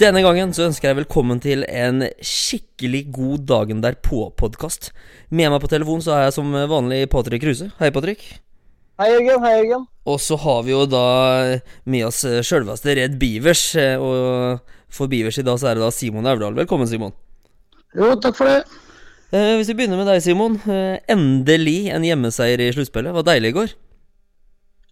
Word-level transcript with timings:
Denne 0.00 0.22
gangen 0.24 0.48
så 0.56 0.62
ønsker 0.64 0.88
jeg 0.88 0.96
velkommen 1.02 1.42
til 1.44 1.60
en 1.68 2.06
skikkelig 2.24 3.02
god 3.12 3.42
dagen 3.50 3.82
derpå-podkast. 3.84 4.94
Med 5.28 5.50
meg 5.52 5.60
på 5.60 5.68
telefon 5.68 6.00
så 6.00 6.14
er 6.14 6.22
jeg 6.24 6.36
som 6.38 6.54
vanlig 6.70 7.02
Patrick 7.12 7.42
Kruse. 7.44 7.68
Hei, 7.76 7.90
Patrick. 7.92 8.22
Hei, 8.96 9.10
Jørgen. 9.10 9.44
Hei, 9.44 9.52
Jørgen. 9.58 9.84
Og 10.08 10.16
så 10.24 10.40
har 10.40 10.64
vi 10.64 10.72
jo 10.72 10.86
da 10.88 11.04
med 11.84 12.08
oss 12.08 12.22
sjølveste 12.24 12.96
Redd 12.96 13.20
Bivers. 13.20 13.66
Og 14.00 14.64
for 14.88 15.12
Bivers 15.12 15.42
i 15.42 15.44
dag 15.44 15.60
så 15.60 15.68
er 15.68 15.76
det 15.76 15.84
da 15.84 15.92
Simon 15.92 16.32
Aurdal. 16.32 16.56
Velkommen, 16.56 16.88
Simon. 16.88 17.12
Jo, 17.92 18.14
takk 18.24 18.40
for 18.40 18.48
det. 18.48 18.62
Eh, 19.36 19.58
hvis 19.60 19.68
vi 19.68 19.82
begynner 19.82 20.00
med 20.00 20.08
deg, 20.08 20.24
Simon. 20.24 20.62
Eh, 20.64 20.96
endelig 21.12 21.90
en 21.92 22.08
hjemmeseier 22.08 22.64
i 22.64 22.72
sluttspillet. 22.72 23.12
Var 23.20 23.32
deilig 23.34 23.52
i 23.52 23.60
går. 23.60 23.80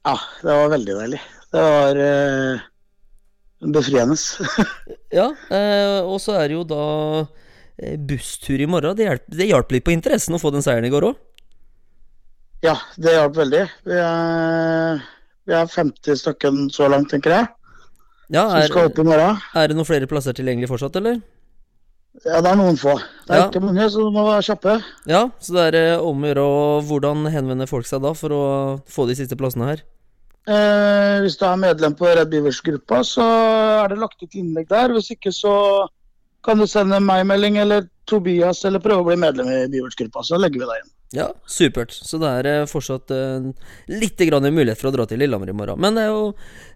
Ja, 0.04 0.18
det 0.44 0.52
var 0.52 0.74
veldig 0.76 1.00
deilig. 1.00 1.28
Det 1.48 1.70
var 1.72 2.08
eh, 2.10 2.68
befriende. 3.60 4.16
ja, 5.18 5.28
eh, 5.50 6.00
og 6.06 6.20
så 6.22 6.36
er 6.38 6.48
det 6.50 6.58
jo 6.58 6.64
da 6.68 6.82
eh, 7.82 7.96
busstur 7.98 8.60
i 8.62 8.68
morgen. 8.70 8.96
Det 8.98 9.08
hjalp, 9.08 9.24
det 9.34 9.48
hjalp 9.50 9.72
litt 9.74 9.86
på 9.88 9.94
interessen 9.94 10.36
å 10.36 10.42
få 10.42 10.52
den 10.54 10.62
seieren 10.64 10.86
i 10.88 10.92
går 10.94 11.08
òg? 11.10 11.16
Ja, 12.64 12.76
det 12.98 13.14
hjalp 13.14 13.36
veldig. 13.38 13.64
Vi 13.86 13.98
er, 14.02 15.02
vi 15.46 15.54
er 15.54 15.68
50 15.70 16.18
stykker 16.22 16.62
så 16.74 16.88
langt, 16.90 17.10
tenker 17.12 17.34
jeg. 17.36 17.50
Ja, 18.28 18.44
som 18.50 18.58
er, 18.60 18.66
skal 18.68 18.88
opp 18.90 18.98
i 19.00 19.04
morgen. 19.08 19.38
er 19.56 19.70
det 19.70 19.76
noen 19.78 19.88
flere 19.88 20.08
plasser 20.10 20.34
tilgjengelig 20.36 20.68
fortsatt, 20.68 20.98
eller? 21.00 21.20
Ja, 22.26 22.40
det 22.42 22.50
er 22.50 22.56
noen 22.58 22.76
få. 22.76 22.96
Det 23.28 23.30
er 23.36 23.38
Ja. 23.44 23.46
ikke 23.46 23.62
mange, 23.62 23.84
så 23.94 24.02
du 24.02 24.10
må 24.10 24.24
være 24.26 24.42
kjappe. 24.42 24.74
Ja, 25.06 25.20
så 25.40 25.54
det 25.54 25.62
er 25.68 25.76
eh, 25.94 26.02
om 26.02 26.24
å 26.24 26.26
gjøre. 26.28 26.46
Hvordan 26.88 27.28
henvender 27.30 27.70
folk 27.70 27.86
seg 27.86 28.02
da 28.02 28.10
for 28.18 28.34
å 28.34 28.42
få 28.90 29.06
de 29.08 29.14
siste 29.16 29.38
plassene 29.38 29.68
her? 29.70 29.84
Eh, 30.48 31.14
hvis 31.20 31.36
du 31.36 31.44
er 31.44 31.60
medlem 31.60 31.94
på 31.96 32.08
Red 32.08 32.30
Beavers-gruppa, 32.32 33.02
så 33.04 33.24
er 33.84 33.92
det 33.92 34.00
lagt 34.00 34.22
ut 34.22 34.36
innlegg 34.38 34.68
der. 34.70 34.94
Hvis 34.96 35.10
ikke, 35.12 35.32
så 35.34 35.54
kan 36.46 36.60
du 36.60 36.64
sende 36.70 37.00
meg 37.04 37.26
melding 37.28 37.58
eller 37.60 37.88
Tobias, 38.08 38.62
eller 38.64 38.80
prøve 38.80 39.02
å 39.02 39.08
bli 39.10 39.18
medlem 39.20 39.50
i 39.52 39.66
Beavers-gruppa. 39.74 40.24
Så 40.24 40.40
legger 40.40 40.62
vi 40.62 40.70
deg 40.70 40.84
inn. 40.84 40.94
Ja, 41.16 41.30
supert. 41.48 41.92
Så 41.92 42.20
det 42.20 42.30
er 42.40 42.48
eh, 42.48 42.66
fortsatt 42.68 43.12
eh, 43.12 43.48
litt 43.92 44.20
grann 44.28 44.44
mulighet 44.48 44.80
for 44.80 44.90
å 44.90 44.94
dra 44.96 45.06
til 45.08 45.20
Lillehammer 45.20 45.52
i 45.52 45.56
morgen. 45.56 45.80
Men 45.80 45.96
det 45.96 46.04
er 46.04 46.12
jo 46.12 46.24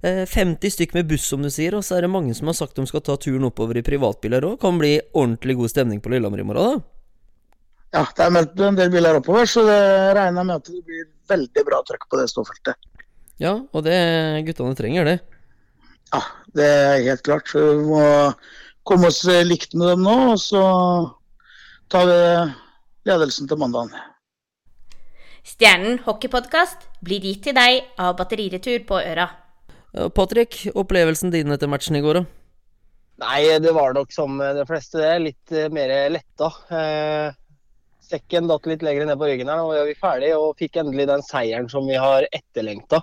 eh, 0.08 0.22
50 0.28 0.72
stykk 0.76 0.96
med 0.96 1.08
buss, 1.08 1.26
som 1.28 1.44
du 1.44 1.50
sier, 1.52 1.76
og 1.76 1.84
så 1.84 1.98
er 1.98 2.06
det 2.06 2.12
mange 2.12 2.36
som 2.36 2.48
har 2.48 2.56
sagt 2.56 2.80
de 2.80 2.86
skal 2.88 3.04
ta 3.04 3.16
turen 3.20 3.48
oppover 3.48 3.80
i 3.80 3.84
privatbiler 3.84 4.44
òg. 4.48 4.58
Kan 4.60 4.80
bli 4.80 4.98
ordentlig 5.12 5.56
god 5.60 5.72
stemning 5.72 6.00
på 6.04 6.12
Lillehammer 6.12 6.44
i 6.44 6.48
morgen, 6.48 6.80
da. 6.80 6.92
Ja, 7.92 8.06
det 8.08 8.24
er 8.24 8.32
meldt 8.32 8.60
en 8.64 8.78
del 8.78 8.92
biler 8.92 9.18
oppover, 9.20 9.48
så 9.48 9.66
det 9.68 9.80
regner 10.16 10.40
jeg 10.40 10.48
med 10.48 10.56
at 10.56 10.70
det 10.70 10.80
blir 10.88 11.08
veldig 11.28 11.64
bra 11.68 11.82
trøkk 11.88 12.08
på 12.08 12.20
det 12.20 12.30
ståfeltet. 12.32 12.91
Ja, 13.42 13.56
og 13.58 13.82
det 13.82 13.98
guttene 14.46 14.78
trenger, 14.78 15.08
det. 15.08 15.18
Ja, 16.12 16.22
det 16.54 16.68
er 16.68 17.04
helt 17.08 17.24
klart. 17.26 17.50
Så 17.50 17.62
vi 17.72 17.88
må 17.88 18.04
komme 18.86 19.10
oss 19.10 19.24
likt 19.46 19.74
med 19.74 19.94
dem 19.94 20.06
nå, 20.06 20.16
og 20.34 20.40
så 20.40 20.62
tar 21.90 22.06
vi 22.06 22.18
ledelsen 23.10 23.50
til 23.50 23.58
mandagen. 23.58 23.94
Stjernen 25.42 25.98
hockeypodkast 26.04 26.86
blir 27.02 27.24
gitt 27.24 27.48
til 27.48 27.56
deg 27.56 27.82
av 27.98 28.14
Batteriretur 28.20 28.84
på 28.86 29.00
Øra. 29.02 29.26
Patrick, 30.14 30.60
opplevelsen 30.78 31.32
din 31.34 31.50
etter 31.52 31.68
matchen 31.68 31.98
i 31.98 32.04
går, 32.04 32.20
da? 32.20 32.24
Nei, 33.22 33.42
det 33.62 33.74
var 33.74 33.92
nok 33.94 34.14
som 34.14 34.38
de 34.38 34.62
fleste 34.66 35.02
det. 35.02 35.10
Litt 35.26 35.52
eh, 35.54 35.68
mer 35.70 35.90
letta. 36.10 36.48
Eh, 36.72 37.34
sekken 38.12 38.50
datt 38.50 38.68
litt 38.70 38.84
lenger 38.86 39.08
ned 39.08 39.18
på 39.20 39.28
ryggen 39.30 39.50
her. 39.50 39.60
Nå 39.60 39.72
var 39.72 39.88
vi 39.88 39.98
ferdig 39.98 40.34
og 40.36 40.58
fikk 40.60 40.78
endelig 40.82 41.08
den 41.10 41.24
seieren 41.26 41.70
som 41.72 41.88
vi 41.88 41.98
har 42.00 42.28
etterlengta. 42.30 43.02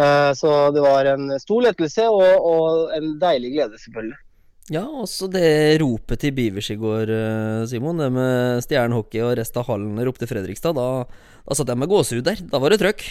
Eh, 0.00 0.32
så 0.34 0.70
det 0.70 0.82
var 0.84 1.08
en 1.10 1.32
stor 1.40 1.64
lettelse 1.66 2.08
og, 2.08 2.26
og 2.46 2.92
en 2.96 3.14
deilig 3.20 3.54
glede, 3.56 3.80
selvfølgelig. 3.82 4.18
Ja, 4.70 4.84
også 4.86 5.26
det 5.32 5.80
ropet 5.82 6.22
til 6.22 6.34
Bivers 6.36 6.70
i 6.70 6.78
går, 6.78 7.10
eh, 7.10 7.64
Simon. 7.70 7.98
Det 7.98 8.10
med 8.14 8.62
stjernehockey 8.64 9.22
og 9.26 9.34
resten 9.40 9.62
av 9.62 9.66
hallen 9.72 9.98
ropte 10.06 10.28
Fredrikstad. 10.30 10.78
Da, 10.78 10.86
da 11.42 11.58
satt 11.58 11.72
jeg 11.72 11.80
med 11.80 11.90
gåsehud 11.90 12.24
der. 12.26 12.42
Da 12.52 12.62
var 12.62 12.72
det 12.72 12.80
trøkk. 12.84 13.06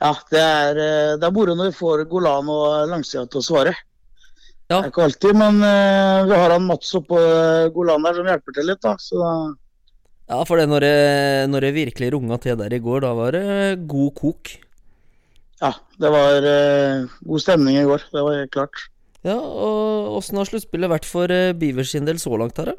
Ja, 0.00 0.14
det 0.32 0.40
er, 0.40 0.78
eh, 0.80 1.14
det 1.20 1.26
er 1.26 1.34
moro 1.34 1.56
når 1.58 1.72
vi 1.72 1.80
får 1.80 2.06
Golan 2.12 2.52
og 2.52 2.92
langsida 2.92 3.26
til 3.26 3.42
å 3.42 3.48
svare. 3.48 3.74
Ja. 4.70 4.78
Det 4.78 4.84
er 4.84 4.92
ikke 4.92 5.08
alltid, 5.08 5.34
men 5.34 5.56
vi 5.58 6.36
har 6.38 6.52
han 6.54 6.62
Mats 6.62 6.92
oppå 6.94 7.18
Golan 7.74 8.04
der 8.06 8.20
som 8.20 8.28
hjelper 8.30 8.54
til 8.54 8.68
litt, 8.70 8.78
da. 8.84 8.92
Så 9.02 9.18
Ja, 10.30 10.44
for 10.46 10.60
det 10.60 10.68
når 10.70 10.84
det, 10.84 10.96
når 11.50 11.64
det 11.66 11.70
virkelig 11.74 12.12
runga 12.14 12.38
til 12.38 12.58
der 12.60 12.72
i 12.76 12.78
går, 12.82 13.02
da 13.02 13.10
var 13.18 13.34
det 13.34 13.80
god 13.90 14.12
kok. 14.14 14.52
ja, 15.60 15.72
det 15.98 16.10
var 16.14 16.46
eh, 16.46 17.08
god 17.26 17.42
stemning 17.42 17.80
i 17.80 17.84
går. 17.88 18.04
Det 18.12 18.22
var 18.22 18.38
helt 18.38 18.54
klart. 18.54 18.84
Ja, 19.26 19.36
og 19.36 20.14
åssen 20.20 20.38
har 20.38 20.48
sluttspillet 20.48 20.92
vært 20.92 21.08
for 21.08 21.28
eh, 21.34 21.50
Bivers 21.52 21.90
sin 21.92 22.06
del 22.06 22.22
så 22.22 22.32
langt 22.38 22.62
her, 22.62 22.70
da? 22.70 22.78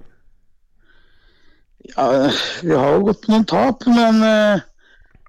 Ja, 1.91 2.07
vi 2.61 2.73
har 2.77 2.95
jo 2.95 3.05
gått 3.09 3.25
på 3.25 3.33
noen 3.33 3.45
tap, 3.49 3.83
men 3.89 4.23
eh, 4.25 4.63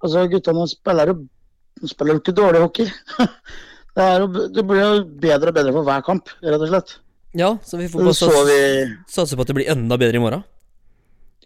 altså, 0.05 0.25
guttene 0.31 0.69
spiller 0.71 1.11
jo 1.13 1.19
spiller 1.91 2.15
jo 2.15 2.23
ikke 2.23 2.39
dårlig 2.39 2.65
hockey. 2.65 2.91
Det, 3.93 4.01
er 4.01 4.23
jo, 4.23 4.47
det 4.49 4.63
blir 4.65 4.79
jo 4.81 5.01
bedre 5.21 5.51
og 5.51 5.57
bedre 5.59 5.73
for 5.75 5.85
hver 5.85 6.05
kamp, 6.07 6.31
rett 6.41 6.63
og 6.65 6.71
slett. 6.71 6.93
Ja, 7.37 7.51
så 7.61 7.77
vi 7.77 7.91
får 7.93 8.07
bare 8.07 8.15
så 8.17 8.31
sats, 8.31 8.47
vi, 8.49 8.87
satse 9.05 9.37
på 9.37 9.45
at 9.45 9.51
det 9.51 9.57
blir 9.59 9.69
enda 9.69 9.99
bedre 10.01 10.17
i 10.17 10.23
morgen. 10.23 10.47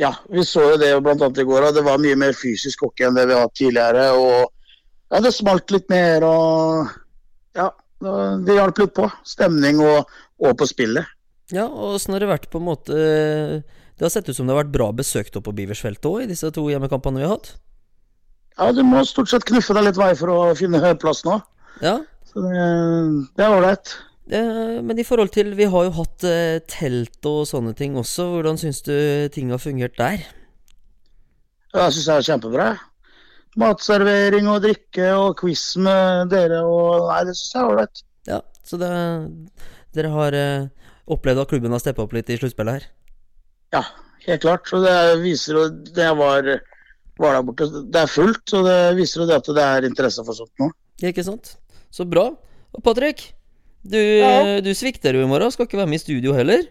Ja, 0.01 0.12
vi 0.29 0.45
så 0.45 0.62
jo 0.73 0.77
det 0.81 0.93
annet 0.97 1.39
i 1.41 1.47
går, 1.49 1.71
det 1.73 1.84
var 1.87 2.01
mye 2.03 2.17
mer 2.21 2.37
fysisk 2.37 2.84
hockey 2.84 3.07
enn 3.07 3.17
det 3.17 3.27
vi 3.31 3.37
har 3.37 3.47
hatt 3.47 3.57
tidligere. 3.57 4.11
og 4.12 4.53
ja, 5.11 5.21
Det 5.25 5.33
smalt 5.33 5.73
litt 5.73 5.89
mer, 5.93 6.27
og 6.27 6.91
ja, 7.57 7.71
det 8.45 8.59
hjalp 8.59 8.81
litt 8.83 8.95
på. 8.97 9.09
Stemning 9.25 9.81
og, 9.81 10.11
og 10.43 10.56
på 10.61 10.69
spillet. 10.69 11.09
Ja, 11.55 11.65
og 11.69 11.97
åssen 11.97 12.12
har 12.17 12.25
det 12.25 12.29
vært 12.29 12.49
på 12.51 12.59
en 12.59 12.67
måte 12.67 12.97
Det 12.97 14.03
har 14.03 14.11
sett 14.11 14.27
ut 14.27 14.35
som 14.35 14.49
det 14.49 14.51
har 14.51 14.65
vært 14.65 14.73
bra 14.75 14.89
besøkt 14.91 15.37
opp 15.39 15.45
på 15.47 15.55
Biversfeltet 15.55 16.09
òg, 16.11 16.25
i 16.25 16.31
disse 16.33 16.51
to 16.53 16.65
hjemmekampene 16.69 17.23
vi 17.23 17.29
har 17.29 17.37
hatt. 17.37 17.53
Ja, 18.59 18.73
Du 18.73 18.83
må 18.85 19.05
stort 19.06 19.31
sett 19.31 19.47
knuffe 19.49 19.77
deg 19.77 19.87
litt 19.89 20.01
vei 20.01 20.11
for 20.19 20.33
å 20.33 20.41
finne 20.59 20.81
plass 21.01 21.23
nå. 21.25 21.39
Ja, 21.85 22.01
Så 22.27 22.43
det, 22.45 22.67
det 23.37 23.45
er 23.47 23.55
ålreit. 23.55 23.95
Eh, 24.31 24.81
men 24.82 24.98
i 24.98 25.04
forhold 25.06 25.31
til 25.34 25.53
Vi 25.59 25.69
har 25.70 25.87
jo 25.87 25.92
hatt 25.98 26.25
eh, 26.26 26.59
telt 26.70 27.26
og 27.28 27.44
sånne 27.48 27.75
ting 27.78 27.97
også. 27.98 28.28
Hvordan 28.37 28.59
syns 28.60 28.82
du 28.87 28.94
ting 29.34 29.50
har 29.54 29.62
fungert 29.62 29.97
der? 29.98 30.26
Ja, 31.75 31.87
Jeg 31.87 31.97
syns 31.97 32.06
det 32.09 32.14
er 32.16 32.28
kjempebra. 32.31 32.69
Matservering 33.56 34.48
og 34.53 34.62
drikke 34.66 35.12
og 35.16 35.38
quiz 35.41 35.62
med 35.81 36.28
dere 36.32 36.60
og 36.69 37.06
Nei, 37.09 37.22
det 37.28 37.37
syns 37.38 37.54
jeg 37.54 37.62
er 37.62 37.70
ålreit. 37.70 38.03
Ja, 38.28 38.41
så 38.66 38.78
det, 38.81 38.91
dere 39.97 40.10
har 40.12 40.37
eh, 40.37 40.66
opplevd 41.12 41.44
at 41.44 41.53
klubben 41.53 41.72
har 41.72 41.81
steppa 41.82 42.04
opp 42.04 42.16
litt 42.16 42.32
i 42.32 42.37
sluttspillet 42.41 42.78
her? 42.81 42.88
Ja, 43.76 43.82
helt 44.26 44.44
klart. 44.44 44.72
Og 44.76 44.84
det 44.84 44.97
viser 45.22 45.56
jo 45.56 45.64
Det 45.70 46.10
var, 46.19 46.50
var 47.22 47.38
der 47.38 47.47
borte, 47.47 47.70
det 47.88 48.03
er 48.03 48.12
fullt, 48.12 48.44
og 48.58 48.69
det 48.69 48.81
viser 48.98 49.22
jo 49.22 49.31
det 49.31 49.41
at 49.41 49.50
det 49.56 49.64
er 49.64 49.88
interesse 49.88 50.25
for 50.26 50.37
sånt 50.37 50.53
nå. 50.62 50.69
Ikke 51.04 51.25
sant? 51.25 51.56
Så 51.93 52.04
bra. 52.08 52.28
Og 52.76 52.84
Patrick, 52.84 53.31
du, 53.91 54.01
Ja. 54.21 54.61
du 54.65 54.71
svikter 54.75 55.15
jo 55.17 55.23
i 55.25 55.31
morgen. 55.31 55.51
Skal 55.55 55.67
ikke 55.69 55.79
være 55.83 55.91
med 55.93 56.01
i 56.01 56.05
studio 56.05 56.33
heller. 56.37 56.65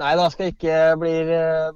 Nei, 0.00 0.14
da 0.16 0.28
skal 0.32 0.46
jeg 0.48 0.54
ikke 0.56 0.76
bli, 1.00 1.12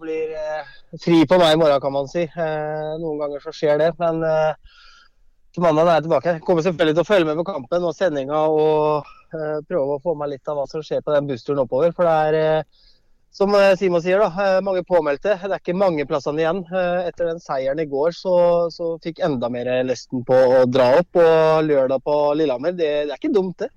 bli 0.00 0.14
eh, 0.32 0.70
fri 1.02 1.18
på 1.28 1.36
meg 1.40 1.56
i 1.56 1.60
morgen, 1.60 1.80
kan 1.82 1.92
man 1.92 2.06
si. 2.08 2.22
Eh, 2.24 2.94
Noen 3.02 3.18
ganger 3.20 3.42
så 3.44 3.52
skjer 3.52 3.82
det, 3.82 3.90
men 4.00 4.22
eh, 4.24 4.54
til 5.52 5.62
mandag 5.66 5.90
er 5.90 5.98
jeg 5.98 6.06
tilbake. 6.06 6.32
Jeg 6.38 6.46
kommer 6.46 6.64
selvfølgelig 6.64 6.96
til 6.96 7.04
å 7.04 7.10
følge 7.10 7.28
med 7.28 7.36
på 7.42 7.44
kampen 7.50 7.84
og 7.84 7.92
sendinga 7.98 8.40
og 8.48 9.12
eh, 9.36 9.60
prøve 9.68 9.98
å 9.98 10.00
få 10.02 10.16
med 10.16 10.32
litt 10.32 10.48
av 10.48 10.56
hva 10.56 10.64
som 10.70 10.82
skjer 10.82 11.04
på 11.04 11.12
den 11.14 11.28
bussturen 11.28 11.60
oppover. 11.66 11.92
For 11.92 12.08
det 12.08 12.16
er, 12.30 12.40
eh, 12.62 12.88
som 13.34 13.52
eh, 13.60 13.74
Simon 13.76 14.00
sier, 14.00 14.24
da, 14.24 14.30
eh, 14.56 14.64
mange 14.64 14.86
påmeldte. 14.88 15.36
Det 15.44 15.52
er 15.52 15.60
ikke 15.60 15.76
mange 15.84 16.08
plassene 16.08 16.40
igjen. 16.46 16.64
Eh, 16.72 17.10
Etter 17.12 17.28
den 17.28 17.44
seieren 17.44 17.84
i 17.84 17.88
går 17.92 18.16
så, 18.16 18.34
så 18.72 18.94
fikk 19.04 19.20
enda 19.26 19.52
mer 19.52 19.68
lysten 19.84 20.24
på 20.24 20.40
å 20.62 20.64
dra 20.64 20.94
opp. 21.02 21.20
Og 21.20 21.64
lørdag 21.68 22.00
på 22.08 22.18
Lillehammer, 22.40 22.72
det, 22.72 22.92
det 23.04 23.12
er 23.12 23.20
ikke 23.20 23.36
dumt, 23.36 23.58
det. 23.66 23.68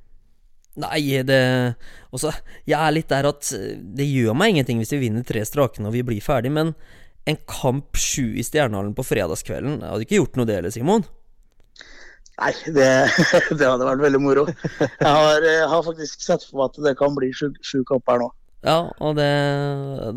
Nei, 0.78 1.02
det 1.26 1.42
også, 2.14 2.30
Jeg 2.70 2.78
er 2.78 2.94
litt 2.94 3.10
der 3.10 3.26
at 3.26 3.50
eh, 3.56 3.78
det 3.78 4.06
gjør 4.06 4.38
meg 4.38 4.54
ingenting 4.54 4.82
hvis 4.82 4.94
vi 4.94 5.04
vinner 5.08 5.26
tre 5.26 5.42
strake 5.48 5.82
når 5.82 5.96
vi 5.96 6.04
blir 6.06 6.24
ferdig, 6.24 6.52
men 6.54 6.76
en 7.28 7.40
kamp 7.50 7.98
sju 8.00 8.38
i 8.38 8.46
Stjernehallen 8.46 8.94
på 8.96 9.04
fredagskvelden 9.04 9.82
jeg 9.82 9.90
Hadde 9.90 10.06
ikke 10.06 10.20
gjort 10.22 10.38
noe 10.38 10.48
det 10.48 10.60
heller, 10.60 10.74
Simon? 10.74 11.08
Nei, 12.38 12.52
det, 12.70 12.90
det 13.58 13.66
hadde 13.66 13.88
vært 13.88 14.04
veldig 14.04 14.20
moro. 14.22 14.44
Jeg 14.78 15.10
har, 15.10 15.42
jeg 15.42 15.70
har 15.72 15.86
faktisk 15.88 16.22
sett 16.22 16.46
for 16.46 16.60
meg 16.60 16.70
at 16.70 16.84
det 16.86 16.94
kan 17.00 17.16
bli 17.18 17.32
sju 17.34 17.50
sju 17.66 17.82
kamper 17.90 18.22
nå. 18.22 18.30
Ja, 18.66 18.78
og 19.02 19.18
det, 19.18 19.28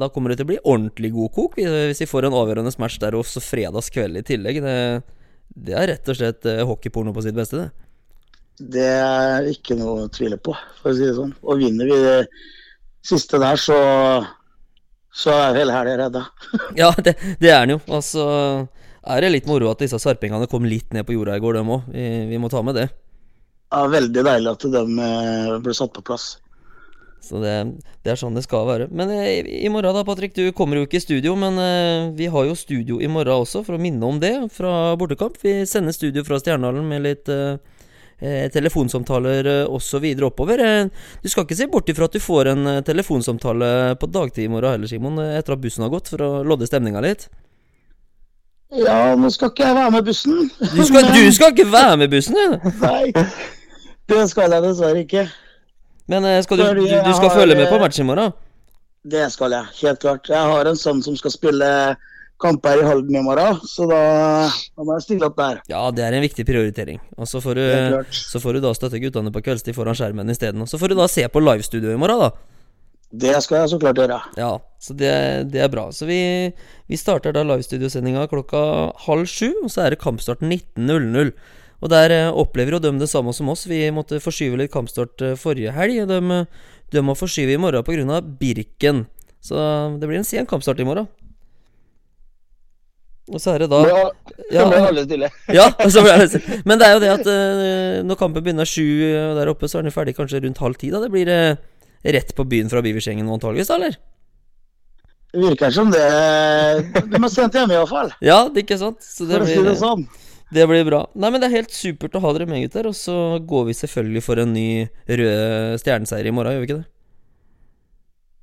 da 0.01 0.09
kommer 0.13 0.33
det 0.33 0.41
til 0.41 0.49
å 0.49 0.51
bli 0.51 0.59
ordentlig 0.61 1.11
god 1.15 1.33
kok 1.37 1.59
hvis 1.61 2.01
vi 2.03 2.09
får 2.09 2.27
en 2.27 2.37
avgjørende 2.37 2.73
match 2.81 2.97
der 3.03 3.17
også 3.17 3.43
fredagskveld 3.45 4.21
i 4.21 4.25
tillegg. 4.27 4.61
Det, 4.65 4.77
det 5.69 5.77
er 5.77 5.89
rett 5.95 6.13
og 6.13 6.19
slett 6.19 6.49
eh, 6.49 6.65
hockeyporno 6.67 7.15
på 7.17 7.25
sitt 7.25 7.37
beste, 7.37 7.65
det. 7.65 7.90
Det 8.61 8.89
er 8.93 9.49
ikke 9.49 9.77
noe 9.79 10.05
å 10.05 10.11
tvile 10.13 10.37
på, 10.37 10.55
for 10.83 10.93
å 10.93 10.97
si 10.97 11.07
det 11.07 11.17
sånn. 11.17 11.33
Og 11.41 11.63
vinner 11.63 11.89
vi 11.89 11.97
det 12.05 12.19
siste 13.07 13.41
der, 13.41 13.57
så, 13.61 13.79
så 15.13 15.37
er 15.37 15.63
hele 15.63 15.77
helga 15.77 15.97
redda. 16.05 16.27
Ja, 16.81 16.91
det, 16.99 17.17
det 17.41 17.55
er 17.55 17.65
den 17.65 17.79
jo. 17.79 17.81
Og 17.89 18.05
så 18.05 18.27
er 19.01 19.25
det 19.25 19.33
litt 19.33 19.49
moro 19.49 19.71
at 19.73 19.81
disse 19.81 20.01
sarpingene 20.03 20.51
kom 20.51 20.69
litt 20.69 20.93
ned 20.93 21.09
på 21.09 21.17
jorda 21.17 21.39
i 21.39 21.43
går, 21.43 21.61
dem 21.61 21.73
òg. 21.79 21.89
Vi, 21.95 22.07
vi 22.35 22.43
må 22.43 22.53
ta 22.53 22.61
med 22.67 22.77
det. 22.77 22.91
Ja, 23.71 23.87
veldig 23.87 24.23
deilig 24.27 24.51
at 24.51 24.67
de 24.67 24.85
eh, 25.07 25.59
ble 25.63 25.75
satt 25.77 25.93
på 25.95 26.05
plass. 26.05 26.35
Så 27.21 27.39
det, 27.43 27.53
det 28.03 28.15
er 28.15 28.19
sånn 28.19 28.37
det 28.37 28.43
skal 28.47 28.65
være. 28.67 28.87
Men 28.97 29.13
i, 29.13 29.41
i 29.61 29.71
morgen 29.73 29.95
da, 29.95 30.05
Patrick, 30.09 30.33
du 30.35 30.51
kommer 30.57 30.81
jo 30.81 30.87
ikke 30.87 30.99
i 30.99 31.05
studio, 31.05 31.37
men 31.39 31.59
uh, 31.61 32.11
vi 32.17 32.31
har 32.33 32.49
jo 32.49 32.57
studio 32.59 33.01
i 33.01 33.11
morgen 33.13 33.45
også, 33.45 33.63
for 33.67 33.77
å 33.77 33.83
minne 33.83 34.09
om 34.09 34.21
det, 34.23 34.33
fra 34.57 34.97
bortekamp. 34.99 35.37
Vi 35.45 35.61
sender 35.69 35.95
studio 35.95 36.25
fra 36.27 36.41
Stjernehallen 36.41 36.89
med 36.89 37.05
litt 37.05 37.31
eh, 37.31 37.61
eh 37.61 37.70
telefonsamtaler 38.53 39.47
eh, 39.47 39.71
osv. 39.71 40.05
oppover. 40.27 40.61
Eh, 40.65 40.87
du 41.23 41.29
skal 41.29 41.47
ikke 41.47 41.57
se 41.57 41.69
bort 41.73 41.89
ifra 41.89 42.09
at 42.09 42.17
du 42.17 42.21
får 42.21 42.53
en 42.53 42.67
eh, 42.67 42.81
telefonsamtale 42.87 43.71
på 44.01 44.09
dagtid 44.13 44.45
i 44.45 44.51
morgen 44.53 44.77
heller, 44.77 44.91
Simon, 44.91 45.19
eh, 45.23 45.39
etter 45.39 45.57
at 45.57 45.63
bussen 45.63 45.87
har 45.87 45.93
gått, 45.93 46.13
for 46.13 46.25
å 46.27 46.31
lodde 46.47 46.69
stemninga 46.69 47.03
litt. 47.05 47.29
Ja, 48.71 49.17
nå 49.19 49.31
skal 49.35 49.51
ikke 49.51 49.67
jeg 49.67 49.79
være 49.81 49.95
med 49.97 50.07
bussen. 50.07 50.51
Du 50.61 50.83
skal, 50.87 51.09
du 51.11 51.33
skal 51.37 51.55
ikke 51.55 51.71
være 51.73 51.97
med 52.05 52.13
bussen, 52.13 52.37
du! 52.39 52.71
Nei, 52.85 53.11
det 54.11 54.27
skal 54.31 54.55
jeg 54.55 54.67
dessverre 54.69 55.03
ikke. 55.03 55.25
Men 56.11 56.27
eh, 56.29 56.39
skal 56.45 56.61
du, 56.61 56.69
du, 56.79 56.87
du 56.87 57.13
skal 57.15 57.29
har, 57.31 57.37
følge 57.41 57.59
med 57.59 57.69
på 57.71 57.81
matchen 57.83 58.05
i 58.05 58.11
morgen? 58.13 58.37
Det 59.11 59.27
skal 59.33 59.57
jeg, 59.57 59.75
helt 59.81 60.01
klart. 60.03 60.29
Jeg 60.29 60.53
har 60.53 60.69
en 60.69 60.79
sønn 60.79 61.01
som 61.03 61.17
skal 61.17 61.33
spille 61.33 61.69
kamper 62.41 62.81
i 62.81 62.87
Halden 62.87 63.17
i 63.17 63.23
morgen, 63.25 63.59
så 63.69 63.87
da, 63.91 64.01
da 64.49 64.87
må 64.87 64.97
jeg 64.97 65.07
stille 65.07 65.29
opp 65.29 65.37
der. 65.39 65.61
Ja, 65.71 65.83
det 65.95 66.07
er 66.07 66.17
en 66.17 66.25
viktig 66.25 66.47
prioritering. 66.49 67.01
Og 67.17 67.29
så 67.31 67.43
får 67.45 67.61
du, 67.61 67.67
så 68.17 68.41
får 68.43 68.57
du 68.57 68.65
da 68.65 68.73
støtte 68.77 69.01
guttene 69.03 69.33
på 69.35 69.43
kveldstid 69.45 69.77
foran 69.77 69.99
skjermen 69.99 70.33
isteden. 70.33 70.65
Og 70.65 70.71
så 70.71 70.81
får 70.81 70.93
du 70.93 71.01
da 71.01 71.09
se 71.11 71.27
på 71.29 71.45
livestudio 71.45 71.93
i 71.93 72.01
morgen, 72.01 72.27
da. 72.27 72.33
Det 73.11 73.35
skal 73.43 73.65
jeg 73.65 73.73
så 73.73 73.79
klart 73.83 73.99
gjøre. 73.99 74.19
Ja, 74.39 74.53
så 74.79 74.95
det, 74.95 75.15
det 75.51 75.65
er 75.65 75.71
bra. 75.73 75.89
Så 75.91 76.07
vi, 76.07 76.21
vi 76.87 76.99
starter 76.99 77.35
da 77.35 77.43
livestudiosendinga 77.43 78.29
klokka 78.31 78.61
halv 79.07 79.27
sju, 79.31 79.49
og 79.65 79.71
så 79.73 79.85
er 79.85 79.95
det 79.95 80.03
kampstart 80.03 80.45
19.00. 80.47 81.33
Og 81.81 81.91
der 81.91 82.15
eh, 82.15 82.29
opplever 82.31 82.77
jo 82.77 82.83
de 82.85 82.93
det 83.01 83.09
samme 83.11 83.35
som 83.35 83.51
oss. 83.51 83.67
Vi 83.67 83.83
måtte 83.95 84.21
forskyve 84.23 84.61
litt 84.61 84.73
kampstart 84.73 85.25
eh, 85.27 85.39
forrige 85.41 85.75
helg. 85.75 86.05
De, 86.07 86.45
de 86.95 87.03
må 87.03 87.17
forskyve 87.19 87.57
i 87.57 87.61
morgen 87.61 87.83
pga. 87.87 88.21
Birken. 88.41 89.09
Så 89.43 89.57
det 89.99 90.07
blir 90.07 90.21
en 90.21 90.29
sen 90.29 90.47
kampstart 90.47 90.81
i 90.81 90.87
morgen. 90.87 91.09
Og 93.31 93.43
så 93.43 93.55
er 93.55 93.65
det 93.65 93.71
da 93.71 93.81
Ja, 93.87 94.03
Ja, 94.57 94.65
så 94.65 94.69
ble 94.71 94.79
alle 94.89 95.05
stille. 95.07 95.29
ja, 95.55 95.67
men 96.69 96.81
det 96.81 96.87
er 96.87 96.95
jo 96.97 97.03
det 97.03 97.11
at 97.15 97.27
uh, 97.29 98.01
når 98.07 98.19
kampen 98.19 98.43
begynner 98.43 98.67
sju 98.69 98.83
eh, 99.07 99.35
der 99.39 99.51
oppe, 99.53 99.69
så 99.71 99.79
er 99.79 99.87
den 99.87 99.95
ferdig 99.95 100.17
kanskje 100.19 100.43
rundt 100.43 100.59
halv 100.63 100.79
ti. 100.81 100.91
da 100.91 101.03
Det 101.05 101.11
blir 101.13 101.31
uh, 101.31 101.59
rett 102.17 102.35
på 102.35 102.47
byen 102.51 102.71
fra 102.73 102.83
Biversengen 102.83 103.31
antageligvis, 103.31 103.71
da, 103.71 103.79
eller? 103.79 103.99
Det 105.31 105.45
virker 105.45 105.71
som 105.71 105.93
det 105.95 106.03
De 106.03 107.19
er 107.21 107.31
sendt 107.31 107.55
hjemme 107.55 107.77
iallfall, 107.77 108.11
Ja, 108.19 108.49
det 108.49 108.65
er 108.65 108.67
ikke 108.67 108.81
sant? 108.81 109.05
Så 109.07 109.29
det 109.31 109.39
blir, 109.45 109.63
det 109.69 109.77
sånn. 109.79 110.03
det 110.51 110.67
blir 110.67 110.83
bra. 110.89 111.05
Nei, 111.15 111.31
men 111.31 111.43
det 111.43 111.51
er 111.51 111.61
helt 111.61 111.75
supert 111.75 112.17
å 112.19 112.25
ha 112.25 112.33
dere 112.35 112.49
med, 112.51 112.65
gutter. 112.65 112.89
Og 112.91 112.97
så 112.99 113.39
går 113.39 113.69
vi 113.69 113.77
selvfølgelig 113.79 114.25
for 114.27 114.43
en 114.43 114.57
ny 114.57 114.71
rød 115.07 115.79
stjerneseier 115.85 116.27
i 116.27 116.35
morgen, 116.35 116.57
gjør 116.57 116.65
vi 116.65 116.71
ikke 116.73 116.81
det? 116.81 116.89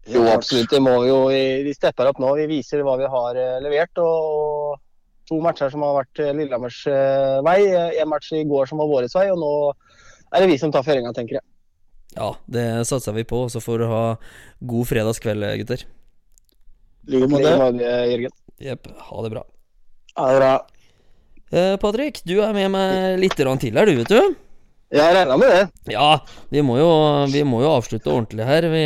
Jo, 0.07 0.23
absolutt. 0.31 0.71
Det 0.71 0.79
må 0.79 0.93
vi 1.03 1.09
jo. 1.11 1.19
Vi 1.67 1.73
stepper 1.75 2.07
opp 2.07 2.21
nå. 2.23 2.31
Vi 2.39 2.47
viser 2.47 2.79
hva 2.87 2.95
vi 2.95 3.09
har 3.11 3.41
levert. 3.59 3.99
Og 3.99 4.56
to 5.27 5.41
matcher 5.43 5.71
som 5.73 5.83
har 5.85 5.99
vært 5.99 6.23
eh, 6.23 6.33
Lillehammers 6.35 6.79
eh, 6.91 7.37
vei. 7.45 7.59
En 8.01 8.09
match 8.11 8.31
i 8.35 8.45
går 8.47 8.69
som 8.69 8.81
var 8.81 8.89
vår 8.91 9.09
vei, 9.13 9.27
og 9.33 9.41
nå 9.41 9.53
er 10.33 10.43
det 10.43 10.49
vi 10.51 10.57
som 10.61 10.73
tar 10.73 10.85
føringa, 10.87 11.13
tenker 11.15 11.39
jeg. 11.39 11.47
Ja, 12.17 12.31
det 12.49 12.65
satser 12.89 13.13
vi 13.15 13.27
på. 13.27 13.45
Så 13.51 13.61
får 13.63 13.83
du 13.83 13.89
ha 13.91 14.01
god 14.71 14.89
fredagskveld, 14.89 15.45
gutter. 15.61 15.85
Like 17.07 17.29
måte. 17.31 17.53
Jørgen. 17.83 18.33
Jepp. 18.63 18.89
Ha 19.11 19.23
det 19.23 19.31
bra. 19.35 19.45
Ha 20.17 20.31
det 20.31 20.41
bra. 20.41 20.51
Eh, 21.51 21.75
Patrick, 21.79 22.19
du 22.27 22.39
er 22.43 22.55
med 22.55 22.71
meg 22.73 23.21
litt 23.21 23.37
til 23.37 23.47
her, 23.47 23.87
du, 23.87 23.95
vet 24.01 24.11
du. 24.11 24.35
Jeg 24.91 25.15
regna 25.15 25.35
med 25.39 25.51
det. 25.51 25.93
Ja, 25.93 26.19
vi 26.51 26.63
må 26.63 26.77
jo, 26.79 26.89
vi 27.31 27.43
må 27.47 27.61
jo 27.63 27.71
avslutte 27.75 28.11
ordentlig 28.11 28.47
her. 28.47 28.67
Vi 28.71 28.83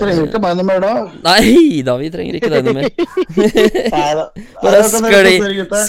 Trenger 0.00 0.24
ikke 0.24 0.40
meg 0.40 0.56
noe 0.56 0.64
mer 0.66 0.80
da. 0.80 0.92
Nei 1.26 1.82
da, 1.84 1.98
vi 2.00 2.08
trenger 2.12 2.38
ikke 2.38 2.50
deg 2.52 2.64
noe 2.64 2.76
mer. 2.78 2.88
Nei 3.96 4.08
da. 4.16 4.24
Bare 4.62 4.80
skli, 4.88 5.36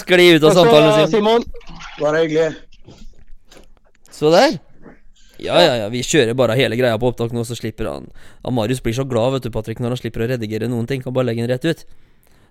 skli 0.02 0.28
ut 0.36 0.44
av 0.44 0.58
samtalen, 0.58 0.90
ha, 0.90 1.08
Simon. 1.08 1.46
Simon. 1.46 1.82
Bare 2.02 2.24
hyggelig. 2.24 2.52
Så 4.14 4.30
der. 4.34 4.58
Ja, 5.44 5.56
ja, 5.60 5.72
ja, 5.82 5.88
vi 5.90 6.04
kjører 6.06 6.36
bare 6.38 6.54
hele 6.56 6.76
greia 6.78 6.98
på 7.00 7.08
opptak 7.10 7.32
nå, 7.34 7.42
så 7.44 7.56
slipper 7.58 7.88
han 7.90 8.06
ja, 8.06 8.52
Marius 8.54 8.80
blir 8.84 8.94
så 8.96 9.02
glad, 9.08 9.34
vet 9.34 9.48
du, 9.48 9.50
Patrick, 9.52 9.80
når 9.82 9.96
han 9.96 10.00
slipper 10.00 10.24
å 10.24 10.28
redigere 10.30 10.68
noen 10.70 10.86
ting. 10.88 11.02
Kan 11.02 11.16
bare 11.16 11.30
legge 11.30 11.42
den 11.42 11.50
rett 11.50 11.66
ut. 11.66 11.84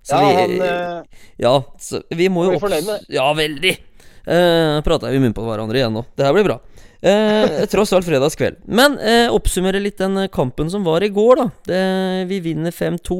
Så 0.03 0.17
Ja, 0.17 0.19
vi, 0.19 0.35
han 0.35 0.67
eh, 0.67 1.23
ja, 1.39 1.53
så 1.79 2.03
vi 2.11 2.27
må 2.33 2.49
jo 2.49 2.57
opp... 2.57 2.67
Ja, 3.13 3.29
veldig. 3.37 3.77
Uh, 4.23 4.79
Prata 4.83 5.11
vi 5.11 5.19
i 5.19 5.21
munnen 5.21 5.35
på 5.35 5.45
hverandre 5.47 5.79
igjen 5.79 5.95
nå. 5.95 6.03
Det 6.15 6.27
her 6.27 6.35
blir 6.35 6.47
bra. 6.47 6.59
Eh, 7.03 7.65
tross 7.67 7.91
alt 7.93 8.07
fredagskveld. 8.07 8.61
Men 8.63 8.95
eh, 9.03 9.27
oppsummere 9.33 9.81
litt 9.83 9.99
den 9.99 10.15
eh, 10.21 10.31
kampen 10.31 10.69
som 10.71 10.85
var 10.87 11.03
i 11.03 11.11
går, 11.11 11.41
da. 11.41 11.47
Det, 11.67 11.81
vi 12.29 12.39
vinner 12.45 12.71
5-2. 12.71 13.17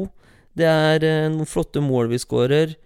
Det 0.55 0.69
er 0.69 1.03
eh, 1.03 1.27
noen 1.33 1.49
flotte 1.49 1.83
mål 1.83 2.07
vi 2.13 2.21
skårer. 2.21 2.77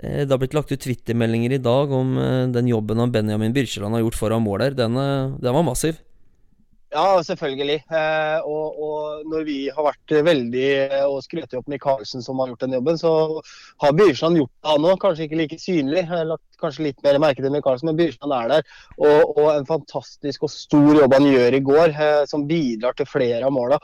Eh, 0.00 0.22
det 0.24 0.32
har 0.32 0.40
blitt 0.40 0.56
lagt 0.56 0.72
ut 0.72 0.80
Twitter-meldinger 0.80 1.58
i 1.58 1.60
dag 1.60 1.92
om 1.92 2.16
eh, 2.16 2.46
den 2.54 2.70
jobben 2.70 3.02
han 3.02 3.12
Benjamin 3.12 3.52
Birkeland 3.52 3.98
har 3.98 4.06
gjort 4.06 4.20
foran 4.22 4.46
mål 4.46 4.64
der. 4.64 4.78
Den, 4.84 4.96
eh, 4.96 5.36
den 5.36 5.58
var 5.58 5.66
massiv. 5.66 6.00
Ja, 6.88 7.22
selvfølgelig. 7.22 7.82
Eh, 7.92 8.46
og, 8.48 8.78
og 8.80 9.24
når 9.28 9.42
vi 9.44 9.56
har 9.68 9.84
vært 9.84 10.12
veldig 10.24 10.68
eh, 10.86 11.04
og 11.04 11.20
skrøtet 11.20 11.58
opp 11.58 11.66
Michaelsen 11.68 12.22
som 12.24 12.40
har 12.40 12.48
gjort 12.48 12.62
den 12.64 12.76
jobben, 12.78 12.96
så 12.96 13.10
har 13.84 13.96
Byrstrand 13.96 14.40
gjort 14.40 14.52
det 14.54 14.70
han 14.70 14.86
òg. 14.88 15.00
Kanskje 15.02 15.26
ikke 15.26 15.40
like 15.42 15.58
synlig. 15.60 16.06
Lagt 16.08 16.62
kanskje 16.62 16.86
litt 16.86 17.02
mer 17.04 17.18
merke 17.20 17.44
til 17.44 17.52
Michaelsen, 17.52 17.90
men 17.90 17.98
Byrstrand 17.98 18.36
er 18.38 18.54
der. 18.54 18.70
Og, 19.02 19.34
og 19.36 19.48
en 19.52 19.68
fantastisk 19.68 20.46
og 20.48 20.52
stor 20.54 21.02
jobb 21.02 21.16
han 21.18 21.28
gjør 21.28 21.58
i 21.58 21.60
går, 21.66 21.92
eh, 21.92 22.22
som 22.30 22.46
bidrar 22.48 22.96
til 22.96 23.10
flere 23.10 23.44
av 23.44 23.52
måla. 23.52 23.80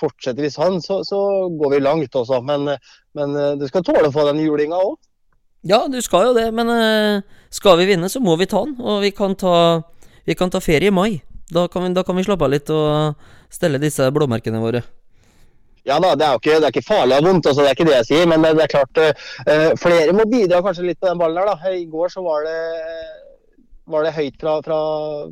Fortsetter 0.00 0.44
hvis 0.44 0.60
han, 0.60 0.78
så, 0.84 1.00
så 1.04 1.18
går 1.58 1.72
vi 1.72 1.80
langt 1.82 2.14
også. 2.16 2.38
Men, 2.46 2.68
men 3.16 3.34
du 3.60 3.64
skal 3.68 3.82
tåle 3.84 4.08
å 4.08 4.14
få 4.14 4.28
den 4.28 4.44
julinga 4.44 4.78
òg. 4.78 4.94
Ja, 5.66 5.82
du 5.90 5.98
skal 6.04 6.30
jo 6.30 6.36
det, 6.36 6.46
men 6.56 6.70
skal 7.52 7.80
vi 7.80 7.88
vinne, 7.90 8.08
så 8.08 8.22
må 8.24 8.38
vi 8.40 8.48
ta 8.48 8.62
den. 8.64 8.78
Og 8.80 9.02
vi 9.02 9.10
kan 9.16 9.34
ta, 9.36 9.56
vi 10.24 10.38
kan 10.38 10.52
ta 10.54 10.62
ferie 10.64 10.88
i 10.88 10.94
mai. 10.94 11.18
Da 11.50 11.66
kan, 11.68 11.82
vi, 11.84 11.94
da 11.94 12.04
kan 12.06 12.16
vi 12.16 12.24
slappe 12.26 12.46
av 12.46 12.52
litt 12.52 12.70
og 12.70 13.18
stelle 13.50 13.80
disse 13.82 14.06
blåmerkene 14.14 14.62
våre. 14.62 14.82
Ja 15.88 15.96
da, 16.02 16.12
det 16.14 16.26
er 16.26 16.34
jo 16.36 16.40
ikke, 16.42 16.58
det 16.60 16.68
er 16.68 16.74
ikke 16.74 16.86
farlig 16.86 17.16
og 17.16 17.26
vondt, 17.26 17.46
altså, 17.48 17.64
det 17.64 17.70
er 17.70 17.78
ikke 17.78 17.88
det 17.88 17.96
jeg 17.96 18.08
sier. 18.10 18.28
Men 18.30 18.44
det, 18.44 18.66
er 18.66 18.74
klart 18.74 19.00
uh, 19.00 19.72
flere 19.80 20.14
må 20.16 20.26
bidra 20.30 20.60
kanskje 20.64 20.86
litt 20.90 21.00
på 21.00 21.08
den 21.08 21.20
ballen 21.20 21.40
der. 21.40 21.50
da. 21.50 21.72
I 21.74 21.86
går 21.90 22.12
så 22.12 22.22
var 22.24 22.44
det, 22.46 22.58
var 23.92 24.06
det 24.06 24.14
høyt 24.16 24.38
fra, 24.40 24.56
fra, 24.64 24.78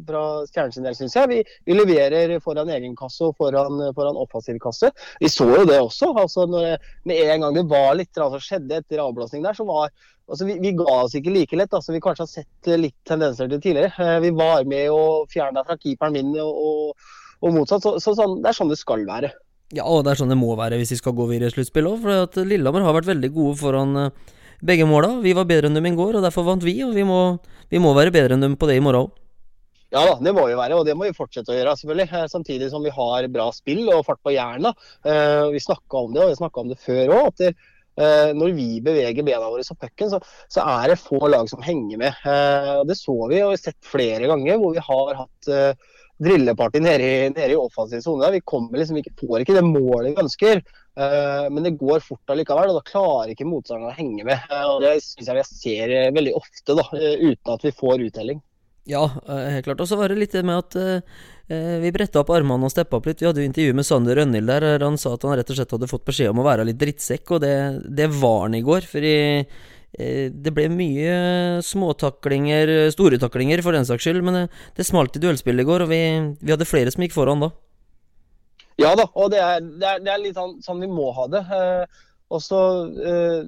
fra 0.08 0.22
Stjernen 0.48 0.74
sin 0.74 0.86
del, 0.86 0.96
syns 0.98 1.16
jeg. 1.16 1.30
Vi, 1.30 1.38
vi 1.68 1.76
leverer 1.76 2.36
foran 2.44 2.70
egen 2.74 2.96
kasse 2.98 3.28
og 3.28 3.36
foran, 3.40 3.80
foran 3.96 4.20
offensiv 4.20 4.60
kasse. 4.62 4.92
Vi 5.22 5.30
så 5.32 5.48
jo 5.50 5.64
det 5.68 5.80
også. 5.80 6.12
altså 6.18 6.46
når 6.50 6.76
Med 7.08 7.24
en 7.24 7.46
gang 7.46 7.58
det 7.58 7.66
var 7.70 7.96
litt 7.98 8.14
som 8.18 8.38
skjedde 8.42 8.82
etter 8.82 9.02
avblåsning 9.02 9.44
der, 9.46 9.56
så 9.56 9.66
var 9.68 9.90
altså 10.28 10.48
vi, 10.48 10.58
vi 10.62 10.74
ga 10.76 10.88
oss 11.02 11.16
ikke 11.18 11.34
like 11.34 11.58
lett. 11.58 11.74
altså 11.74 11.94
Vi 11.94 12.02
kanskje 12.04 12.26
har 12.26 12.32
sett 12.32 12.72
litt 12.78 12.96
tendenser 13.08 13.50
til 13.50 13.62
tidligere. 13.64 13.92
Eh, 13.98 14.20
Vi 14.24 14.32
var 14.36 14.68
med 14.68 14.90
og 14.94 15.28
fjerna 15.32 15.64
fra 15.66 15.78
keeperen 15.80 16.16
min 16.18 16.32
og, 16.42 16.64
og, 16.70 17.12
og 17.42 17.54
motsatt. 17.56 17.84
Så, 17.84 17.96
så 18.02 18.16
sånn, 18.18 18.40
det 18.42 18.52
er 18.52 18.58
sånn 18.58 18.72
det 18.72 18.80
skal 18.80 19.06
være. 19.08 19.32
Ja, 19.76 19.84
og 19.84 20.04
det 20.04 20.14
er 20.14 20.22
sånn 20.22 20.32
det 20.32 20.40
må 20.40 20.54
være 20.56 20.78
hvis 20.80 20.94
vi 20.94 21.02
skal 21.02 21.16
gå 21.16 21.26
videre 21.28 21.52
i 21.52 21.54
sluttspillet 21.54 21.92
òg. 21.92 22.02
For 22.04 22.24
at 22.24 22.38
Lillehammer 22.40 22.86
har 22.86 22.96
vært 22.96 23.10
veldig 23.10 23.32
gode 23.34 23.58
foran 23.60 23.96
eh, 24.00 24.34
begge 24.64 24.86
måla. 24.88 25.18
Vi 25.22 25.34
var 25.36 25.48
bedre 25.48 25.70
enn 25.70 25.78
dem 25.78 25.86
i 25.86 25.94
går, 25.96 26.18
og 26.18 26.26
derfor 26.26 26.46
vant 26.46 26.66
vi. 26.66 26.76
Og 26.86 26.94
vi 26.96 27.06
må, 27.06 27.38
vi 27.70 27.80
må 27.82 27.94
være 27.96 28.14
bedre 28.14 28.36
enn 28.36 28.44
dem 28.44 28.58
på 28.58 28.68
det 28.70 28.78
i 28.78 28.84
morgen 28.84 29.06
òg. 29.06 29.24
Ja 29.88 30.02
da, 30.04 30.18
det 30.20 30.34
må 30.36 30.44
vi 30.44 30.56
være, 30.58 30.76
og 30.76 30.84
det 30.84 30.94
må 30.98 31.06
vi 31.08 31.16
fortsette 31.16 31.54
å 31.54 31.56
gjøre. 31.56 31.72
selvfølgelig. 31.80 32.08
Eh, 32.12 32.28
Samtidig 32.28 32.68
som 32.72 32.84
vi 32.84 32.92
har 32.92 33.28
bra 33.32 33.48
spill 33.56 33.86
og 33.88 34.04
fart 34.04 34.20
på 34.24 34.34
hjernen. 34.34 34.74
Eh, 35.08 35.48
vi 35.54 35.64
snakka 35.64 36.04
om 36.04 36.14
det, 36.14 36.24
og 36.24 36.32
vi 36.34 36.40
snakka 36.42 36.64
om 36.64 36.72
det 36.72 36.80
før 36.82 37.14
òg. 37.22 37.44
Eh, 37.98 38.30
når 38.36 38.52
vi 38.54 38.66
beveger 38.84 39.24
bena 39.26 39.48
våre 39.48 39.64
som 39.66 39.78
pucken, 39.80 40.12
så, 40.12 40.20
så 40.52 40.66
er 40.76 40.92
det 40.92 41.00
få 41.00 41.22
lag 41.32 41.48
som 41.50 41.64
henger 41.64 42.02
med. 42.04 42.20
Det 42.86 42.98
så 43.00 43.16
vi 43.16 43.40
og 43.40 43.54
vi 43.54 43.56
har 43.56 43.62
sett 43.62 43.78
flere 43.82 44.28
ganger 44.30 44.60
hvor 44.60 44.76
vi 44.76 44.84
har 44.84 45.22
hatt 45.24 45.50
drilleparty 46.22 46.82
nede 46.82 47.06
i, 47.06 47.30
nede 47.30 47.54
i 47.54 47.58
offensiv 47.58 48.02
sone. 48.04 48.30
Vi 48.34 48.42
kommer 48.44 48.80
liksom 48.80 48.98
ikke, 49.00 49.14
får 49.20 49.44
ikke 49.44 49.56
det 49.58 49.64
målet 49.66 50.10
vi 50.10 50.24
ønsker. 50.24 50.62
Eh, 50.98 51.46
men 51.54 51.64
det 51.66 51.76
går 51.78 52.02
fort 52.04 52.34
allikevel, 52.34 52.72
og 52.72 52.80
da 52.80 52.90
klarer 52.90 53.32
ikke 53.34 53.46
motstanderen 53.48 53.92
å 53.92 53.96
henge 53.96 54.26
med. 54.26 54.44
Eh, 54.50 54.66
og 54.66 54.82
Det 54.84 54.96
syns 55.04 55.30
jeg 55.30 55.40
jeg 55.42 55.50
ser 55.52 55.94
eh, 55.94 56.12
veldig 56.14 56.34
ofte, 56.38 56.74
da, 56.78 56.86
uten 56.92 57.54
at 57.54 57.66
vi 57.66 57.74
får 57.78 58.06
uttelling. 58.10 58.42
Ja, 58.88 59.02
helt 59.28 59.66
klart. 59.66 59.82
Og 59.84 59.88
så 59.90 59.98
var 60.00 60.08
det 60.08 60.16
litt 60.16 60.32
det 60.32 60.46
med 60.48 60.62
at 60.62 60.76
eh, 60.80 61.74
vi 61.82 61.90
bretta 61.92 62.22
opp 62.22 62.30
armene 62.32 62.64
og 62.64 62.72
steppa 62.72 62.96
opp 62.96 63.08
litt. 63.10 63.20
Vi 63.20 63.28
hadde 63.28 63.42
jo 63.42 63.48
intervju 63.50 63.74
med 63.76 63.84
Sander 63.84 64.16
Rønhild 64.16 64.48
der. 64.48 64.64
der 64.64 64.84
Han 64.86 64.96
sa 64.96 65.12
at 65.12 65.26
han 65.28 65.36
rett 65.36 65.50
og 65.52 65.58
slett 65.58 65.74
hadde 65.76 65.90
fått 65.90 66.06
beskjed 66.08 66.32
om 66.32 66.40
å 66.40 66.46
være 66.46 66.64
litt 66.70 66.80
drittsekk, 66.80 67.34
og 67.36 67.42
det, 67.44 67.56
det 67.84 68.08
var 68.16 68.46
han 68.46 68.56
i 68.56 68.64
går. 68.64 68.88
for 68.88 69.04
eh, 69.04 69.60
det 69.98 70.52
ble 70.54 70.68
mye 70.70 71.14
småtaklinger, 71.66 72.90
store 72.94 73.18
taklinger 73.18 73.62
for 73.66 73.74
den 73.74 73.86
saks 73.88 74.06
skyld, 74.06 74.22
men 74.26 74.44
det, 74.46 74.86
smalt 74.86 75.18
i 75.18 75.22
duellspillet 75.22 75.66
i 75.66 75.68
går, 75.68 75.86
og 75.86 75.90
vi, 75.90 76.02
vi 76.38 76.54
hadde 76.54 76.68
flere 76.68 76.92
som 76.94 77.02
gikk 77.02 77.16
foran 77.16 77.42
da. 77.42 77.50
Ja 78.78 78.92
da, 78.94 79.08
og 79.18 79.32
det 79.32 79.40
er, 79.42 79.58
det 79.60 79.88
er, 79.90 80.02
det 80.04 80.12
er 80.12 80.20
litt 80.22 80.36
sånn, 80.38 80.58
sånn 80.62 80.84
vi 80.84 80.90
må 80.90 81.10
ha 81.16 81.26
det. 81.30 81.42
Eh, 81.50 82.02
og 82.30 82.42
så 82.44 82.60
eh, 82.94 83.40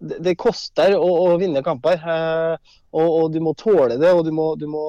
det, 0.00 0.18
det 0.26 0.34
koster 0.40 0.96
å, 0.98 1.10
å 1.28 1.36
vinne 1.38 1.62
kamper. 1.66 2.00
Eh, 2.02 2.72
og, 2.94 3.08
og 3.08 3.28
du 3.34 3.38
må 3.44 3.54
tåle 3.58 4.00
det, 4.00 4.10
og 4.10 4.24
du 4.26 4.32
må, 4.34 4.48
du 4.58 4.66
må 4.70 4.88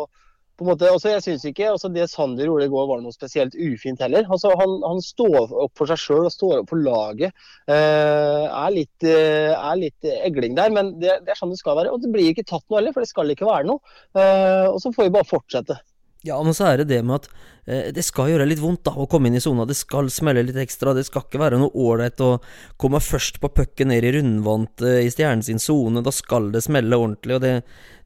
på 0.55 0.63
en 0.63 0.69
måte, 0.71 0.87
altså 0.91 1.11
Jeg 1.11 1.23
synes 1.25 1.45
ikke 1.49 1.69
altså 1.71 1.89
det 1.91 2.07
Sander 2.11 2.47
gjorde 2.47 2.67
i 2.67 2.71
går 2.71 2.87
var 2.89 3.01
noe 3.03 3.15
spesielt 3.15 3.55
ufint 3.59 4.01
heller. 4.03 4.27
Altså 4.31 4.53
Han, 4.59 4.77
han 4.85 5.01
står 5.03 5.51
opp 5.65 5.73
for 5.77 5.91
seg 5.91 5.99
sjøl 5.99 6.29
og 6.29 6.33
står 6.33 6.61
opp 6.61 6.71
for 6.71 6.83
laget. 6.85 7.35
Eh, 7.67 8.45
er, 8.45 8.69
litt, 8.75 9.07
eh, 9.07 9.51
er 9.51 9.81
litt 9.81 10.11
egling 10.15 10.55
der, 10.59 10.71
men 10.75 10.95
det, 11.01 11.19
det, 11.25 11.33
er 11.33 11.41
sånn 11.41 11.51
det 11.53 11.59
skal 11.59 11.79
være. 11.81 11.91
Og 11.91 12.03
det 12.03 12.13
blir 12.13 12.31
ikke 12.31 12.47
tatt 12.47 12.63
noe 12.69 12.79
heller, 12.79 12.95
for 12.95 13.03
det 13.03 13.11
skal 13.11 13.35
ikke 13.35 13.49
være 13.49 13.67
noe. 13.71 13.97
Eh, 14.15 14.67
og 14.69 14.79
så 14.83 14.93
får 14.95 15.09
vi 15.09 15.15
bare 15.17 15.29
fortsette. 15.29 15.79
Ja, 16.25 16.39
men 16.41 16.55
så 16.57 16.71
er 16.71 16.81
det 16.81 16.87
det 16.89 17.01
med 17.05 17.19
at 17.19 17.27
eh, 17.69 17.89
det 17.93 18.01
skal 18.05 18.31
gjøre 18.31 18.47
litt 18.49 18.61
vondt 18.61 18.85
da 18.87 18.95
å 18.97 19.05
komme 19.09 19.29
inn 19.29 19.37
i 19.37 19.43
sona. 19.43 19.67
Det 19.69 19.77
skal 19.77 20.09
smelle 20.13 20.45
litt 20.47 20.57
ekstra. 20.57 20.95
Det 20.97 21.05
skal 21.05 21.25
ikke 21.27 21.41
være 21.41 21.59
noe 21.61 21.73
ålreit 21.77 22.21
å 22.25 22.37
komme 22.81 23.01
først 23.03 23.37
på 23.43 23.51
pucken 23.53 23.91
ned 23.93 24.07
i 24.07 24.15
rundvant 24.17 24.85
eh, 24.85 25.03
i 25.05 25.11
stjernen 25.13 25.45
sin 25.45 25.61
sone. 25.61 26.01
Da 26.05 26.13
skal 26.15 26.49
det 26.55 26.65
smelle 26.65 26.97
ordentlig. 26.97 27.37
og 27.37 27.45
det 27.45 27.59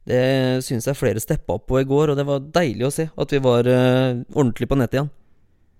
det 0.08 0.64
syns 0.64 0.86
jeg 0.88 0.96
flere 0.96 1.20
steppa 1.20 1.58
opp 1.58 1.66
på 1.68 1.76
i 1.82 1.86
går, 1.86 2.10
og 2.10 2.16
det 2.18 2.24
var 2.26 2.40
deilig 2.54 2.86
å 2.86 2.92
se 2.94 3.04
at 3.12 3.32
vi 3.34 3.40
var 3.44 3.68
eh, 3.68 4.22
ordentlig 4.32 4.66
på 4.70 4.78
nett 4.80 4.96
igjen. 4.96 5.10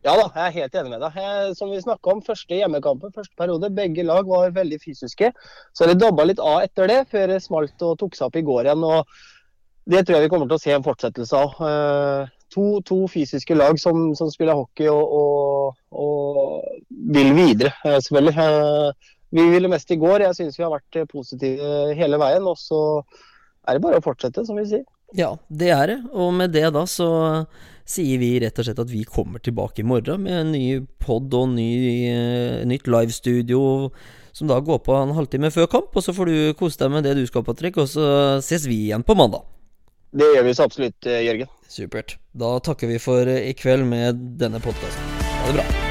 Ja 0.04 0.12
da, 0.16 0.26
jeg 0.28 0.44
er 0.44 0.54
helt 0.54 0.76
enig 0.80 0.92
med 0.94 1.02
deg. 1.04 1.16
Som 1.56 1.72
vi 1.72 1.80
snakka 1.80 2.12
om, 2.14 2.22
første 2.24 2.56
hjemmekampen, 2.56 3.12
første 3.16 3.36
periode. 3.36 3.68
Begge 3.76 4.04
lag 4.06 4.28
var 4.28 4.54
veldig 4.56 4.78
fysiske. 4.80 5.28
Så 5.76 5.88
det 5.88 5.98
dabba 6.00 6.24
litt 6.28 6.40
av 6.40 6.62
etter 6.64 6.88
det, 6.88 7.02
før 7.10 7.34
det 7.34 7.42
smalt 7.44 7.84
og 7.84 7.98
tok 8.00 8.16
seg 8.16 8.30
opp 8.30 8.38
i 8.40 8.44
går 8.46 8.70
igjen. 8.70 8.86
og 8.86 9.20
Det 9.88 10.02
tror 10.04 10.18
jeg 10.18 10.26
vi 10.26 10.32
kommer 10.32 10.50
til 10.50 10.58
å 10.58 10.62
se 10.62 10.74
en 10.74 10.84
fortsettelse 10.84 11.38
av. 11.38 11.56
Uh, 11.60 12.28
to, 12.52 12.66
to, 12.86 13.04
fysiske 13.10 13.56
lag 13.56 13.80
som, 13.80 14.10
som 14.18 14.30
spiller 14.32 14.58
hockey 14.58 14.90
og, 14.92 15.14
og, 15.16 15.80
og, 15.94 16.84
vil 17.14 17.32
videre, 17.38 17.72
uh, 17.86 17.96
selvfølgelig. 17.96 18.94
vi 19.30 19.48
ville 19.54 19.72
mest 19.72 19.90
i 19.90 19.98
går. 20.00 20.26
Jeg 20.26 20.38
syns 20.38 20.58
vi 20.58 20.66
har 20.66 20.74
vært 20.74 21.02
positive 21.10 21.82
hele 21.96 22.20
veien. 22.20 22.46
og 22.46 22.58
så 22.60 23.02
er 23.68 23.76
det 23.76 23.84
bare 23.84 24.00
å 24.00 24.04
fortsette, 24.04 24.44
som 24.46 24.58
vi 24.58 24.68
sier. 24.68 24.86
Ja, 25.16 25.34
det 25.48 25.70
er 25.74 25.86
det. 25.90 25.98
Og 26.14 26.32
med 26.34 26.52
det 26.54 26.68
da 26.74 26.84
så 26.86 27.10
sier 27.90 28.20
vi 28.22 28.36
rett 28.42 28.58
og 28.60 28.66
slett 28.66 28.78
at 28.78 28.90
vi 28.90 29.02
kommer 29.02 29.42
tilbake 29.42 29.82
i 29.82 29.86
morgen 29.86 30.22
med 30.22 30.36
en 30.36 30.52
ny 30.54 30.66
pod 31.02 31.32
og 31.34 31.48
ny, 31.56 31.70
nytt 32.70 32.86
livestudio 32.86 33.90
som 34.32 34.50
da 34.50 34.60
går 34.62 34.78
på 34.86 34.94
en 34.94 35.14
halvtime 35.16 35.50
før 35.50 35.66
kamp. 35.70 35.96
Og 35.96 36.04
så 36.04 36.14
får 36.14 36.30
du 36.30 36.36
kose 36.58 36.78
deg 36.80 36.92
med 36.94 37.06
det 37.06 37.16
du 37.18 37.24
skal, 37.28 37.44
Patrick, 37.46 37.78
og 37.80 37.90
så 37.90 38.04
ses 38.44 38.68
vi 38.70 38.86
igjen 38.86 39.06
på 39.06 39.16
mandag. 39.18 39.46
Det 40.10 40.26
gjør 40.34 40.48
vi 40.48 40.54
så 40.54 40.66
absolutt, 40.66 41.06
eh, 41.06 41.22
Jørgen. 41.26 41.52
Supert. 41.70 42.16
Da 42.34 42.56
takker 42.58 42.90
vi 42.90 42.98
for 42.98 43.30
i 43.30 43.52
kveld 43.54 43.86
med 43.86 44.26
denne 44.40 44.62
podkasten. 44.62 45.14
Ha 45.22 45.46
det 45.52 45.60
bra. 45.60 45.89